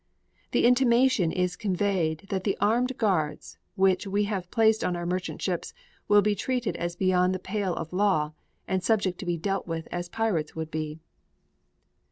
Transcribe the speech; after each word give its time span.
The 0.49 0.65
intimation 0.65 1.31
is 1.31 1.55
conveyed 1.55 2.25
that 2.29 2.43
the 2.43 2.57
armed 2.59 2.97
guards 2.97 3.59
which 3.75 4.07
we 4.07 4.23
have 4.23 4.49
placed 4.49 4.83
on 4.83 4.95
our 4.95 5.05
merchant 5.05 5.43
ships 5.43 5.75
will 6.07 6.23
be 6.23 6.33
treated 6.33 6.75
as 6.77 6.95
beyond 6.95 7.35
the 7.35 7.37
pale 7.37 7.75
of 7.75 7.93
law 7.93 8.33
and 8.67 8.83
subject 8.83 9.19
to 9.19 9.27
be 9.27 9.37
dealt 9.37 9.67
with 9.67 9.87
as 9.91 10.09
pirates 10.09 10.55
would 10.55 10.71
be. 10.71 10.97